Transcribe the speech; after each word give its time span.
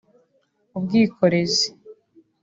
ubwikorezi 0.77 1.67